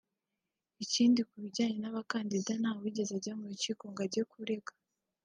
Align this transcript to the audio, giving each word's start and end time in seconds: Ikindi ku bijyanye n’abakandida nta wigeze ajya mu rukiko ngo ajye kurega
Ikindi 0.83 1.19
ku 1.29 1.35
bijyanye 1.43 1.77
n’abakandida 1.81 2.51
nta 2.61 2.71
wigeze 2.79 3.11
ajya 3.17 3.33
mu 3.39 3.45
rukiko 3.51 3.83
ngo 3.91 3.99
ajye 4.05 4.23
kurega 4.31 4.71